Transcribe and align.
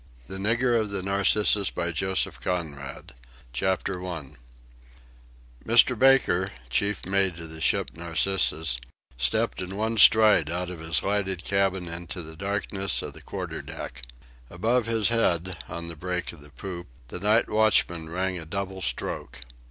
C. 0.27 0.33
THE 0.33 0.39
NIGGER 0.39 0.75
OF 0.77 0.89
THE 0.89 1.03
"NARCISSUS" 1.03 1.71
CHAPTER 3.53 3.99
ONE 4.01 4.37
Mr. 5.63 5.99
Baker, 5.99 6.51
chief 6.71 7.05
mate 7.05 7.37
of 7.39 7.51
the 7.51 7.61
ship 7.61 7.91
Narcissus, 7.93 8.79
stepped 9.15 9.61
in 9.61 9.75
one 9.75 9.97
stride 9.99 10.49
out 10.49 10.71
of 10.71 10.79
his 10.79 11.03
lighted 11.03 11.43
cabin 11.43 11.87
into 11.87 12.23
the 12.23 12.35
darkness 12.35 13.03
of 13.03 13.13
the 13.13 13.21
quarter 13.21 13.61
deck. 13.61 14.01
Above 14.49 14.87
his 14.87 15.09
head, 15.09 15.55
on 15.69 15.87
the 15.87 15.95
break 15.95 16.33
of 16.33 16.41
the 16.41 16.49
poop, 16.49 16.87
the 17.09 17.19
night 17.19 17.47
watchman 17.47 18.09
rang 18.09 18.39
a 18.39 18.45
double 18.47 18.81
stroke. 18.81 19.41